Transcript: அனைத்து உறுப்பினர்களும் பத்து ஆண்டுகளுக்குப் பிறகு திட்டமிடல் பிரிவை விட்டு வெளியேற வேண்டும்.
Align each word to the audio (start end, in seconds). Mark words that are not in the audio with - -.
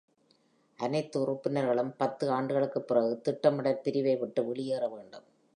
அனைத்து 0.79 1.19
உறுப்பினர்களும் 1.21 1.93
பத்து 1.97 2.29
ஆண்டுகளுக்குப் 2.29 2.87
பிறகு 2.87 3.21
திட்டமிடல் 3.21 3.81
பிரிவை 3.81 4.15
விட்டு 4.15 4.45
வெளியேற 4.45 4.87
வேண்டும். 4.87 5.27